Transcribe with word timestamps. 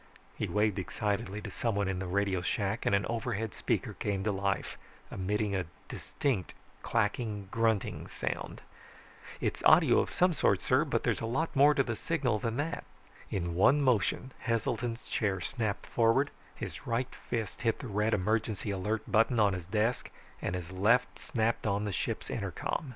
He 0.35 0.47
waved 0.47 0.79
excitedly 0.79 1.41
to 1.41 1.51
someone 1.51 1.87
in 1.87 1.99
the 1.99 2.07
radio 2.07 2.41
shack 2.41 2.87
and 2.87 2.95
an 2.95 3.05
overhead 3.05 3.53
speaker 3.53 3.93
came 3.93 4.23
to 4.23 4.31
life 4.31 4.75
emitting 5.11 5.55
a 5.55 5.67
distinct 5.89 6.55
clacking 6.81 7.49
grunting 7.51 8.07
sound. 8.07 8.61
"It's 9.39 9.61
audio 9.63 9.99
of 9.99 10.11
some 10.11 10.33
sort, 10.33 10.59
sir, 10.59 10.85
but 10.85 11.03
there's 11.03 11.21
lots 11.21 11.55
more 11.55 11.75
to 11.75 11.83
the 11.83 11.95
signal 11.95 12.39
than 12.39 12.57
that." 12.57 12.83
In 13.29 13.53
one 13.53 13.79
motion 13.79 14.31
Heselton's 14.39 15.03
chair 15.03 15.39
snapped 15.39 15.85
forward, 15.85 16.31
his 16.55 16.87
right 16.87 17.13
fist 17.13 17.61
hit 17.61 17.77
the 17.77 17.87
red 17.87 18.15
emergency 18.15 18.71
alert 18.71 19.03
button 19.07 19.39
on 19.39 19.53
his 19.53 19.67
desk, 19.67 20.09
and 20.41 20.55
his 20.55 20.71
left 20.71 21.19
snapped 21.19 21.67
on 21.67 21.85
the 21.85 21.91
ship's 21.91 22.31
intercom. 22.31 22.89